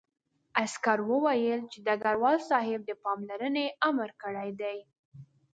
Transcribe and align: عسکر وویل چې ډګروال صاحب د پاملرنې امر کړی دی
عسکر 0.61 0.99
وویل 1.11 1.61
چې 1.71 1.77
ډګروال 1.85 2.37
صاحب 2.49 2.81
د 2.85 2.91
پاملرنې 3.03 3.65
امر 3.89 4.09
کړی 4.21 4.49
دی 4.61 4.77